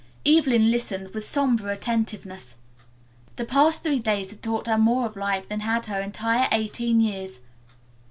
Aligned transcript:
Evelyn 0.25 0.71
listened 0.71 1.13
with 1.13 1.27
somber 1.27 1.69
attentiveness. 1.69 2.55
The 3.35 3.45
past 3.45 3.83
three 3.83 3.99
days 3.99 4.31
had 4.31 4.41
taught 4.41 4.65
her 4.65 4.79
more 4.79 5.05
of 5.05 5.15
life 5.15 5.47
than 5.47 5.59
had 5.59 5.85
her 5.85 5.99
entire 6.01 6.47
eighteen 6.51 7.01
years. 7.01 7.39